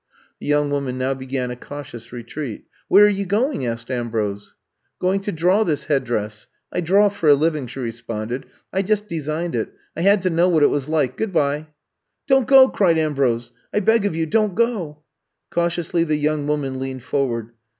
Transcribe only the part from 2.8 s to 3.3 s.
Where are you